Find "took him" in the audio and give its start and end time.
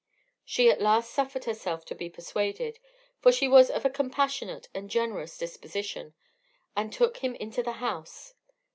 6.91-7.35